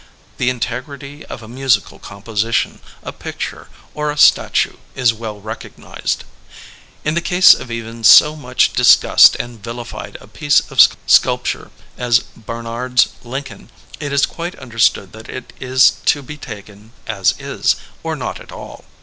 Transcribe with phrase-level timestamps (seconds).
[0.39, 6.23] The in tegrity of a musical composition, a picture, or a statue is well recognized.
[7.05, 11.69] In the case of even so much discussed and villified a piece of sculpture
[11.99, 13.69] as Bar nard's Lincoln,
[13.99, 18.51] it is quite understood that it is to be taken ''as is," or not at
[18.51, 18.85] all.